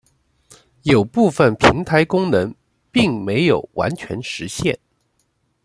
[0.81, 2.55] 有部分平台功能
[2.89, 4.79] 并没有完全实现。